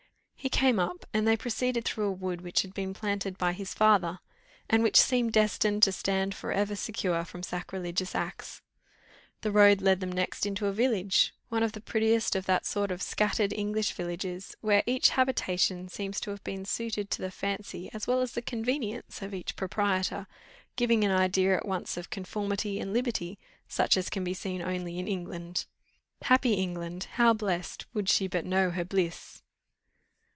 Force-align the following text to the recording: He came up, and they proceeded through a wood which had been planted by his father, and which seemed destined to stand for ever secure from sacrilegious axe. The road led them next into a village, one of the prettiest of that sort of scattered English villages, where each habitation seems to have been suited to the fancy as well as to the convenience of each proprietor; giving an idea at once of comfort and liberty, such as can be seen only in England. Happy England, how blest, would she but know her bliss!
He 0.43 0.49
came 0.49 0.79
up, 0.79 1.05
and 1.13 1.27
they 1.27 1.37
proceeded 1.37 1.85
through 1.85 2.05
a 2.07 2.11
wood 2.11 2.41
which 2.41 2.63
had 2.63 2.73
been 2.73 2.95
planted 2.95 3.37
by 3.37 3.53
his 3.53 3.75
father, 3.75 4.17
and 4.67 4.81
which 4.81 4.99
seemed 4.99 5.33
destined 5.33 5.83
to 5.83 5.91
stand 5.91 6.33
for 6.33 6.51
ever 6.51 6.75
secure 6.75 7.23
from 7.23 7.43
sacrilegious 7.43 8.15
axe. 8.15 8.63
The 9.41 9.51
road 9.51 9.83
led 9.83 9.99
them 9.99 10.11
next 10.11 10.47
into 10.47 10.65
a 10.65 10.73
village, 10.73 11.31
one 11.49 11.61
of 11.61 11.73
the 11.73 11.79
prettiest 11.79 12.35
of 12.35 12.47
that 12.47 12.65
sort 12.65 12.89
of 12.89 13.03
scattered 13.03 13.53
English 13.53 13.91
villages, 13.93 14.55
where 14.61 14.81
each 14.87 15.09
habitation 15.09 15.87
seems 15.89 16.19
to 16.21 16.31
have 16.31 16.43
been 16.43 16.65
suited 16.65 17.11
to 17.11 17.21
the 17.21 17.29
fancy 17.29 17.91
as 17.93 18.07
well 18.07 18.19
as 18.19 18.29
to 18.31 18.35
the 18.35 18.41
convenience 18.41 19.21
of 19.21 19.35
each 19.35 19.55
proprietor; 19.55 20.25
giving 20.75 21.03
an 21.03 21.11
idea 21.11 21.55
at 21.55 21.67
once 21.67 21.97
of 21.97 22.09
comfort 22.09 22.65
and 22.65 22.91
liberty, 22.93 23.37
such 23.67 23.95
as 23.95 24.09
can 24.09 24.23
be 24.23 24.33
seen 24.33 24.59
only 24.63 24.97
in 24.97 25.07
England. 25.07 25.67
Happy 26.23 26.53
England, 26.53 27.03
how 27.13 27.31
blest, 27.31 27.85
would 27.93 28.09
she 28.09 28.27
but 28.27 28.43
know 28.43 28.71
her 28.71 28.83
bliss! 28.83 29.43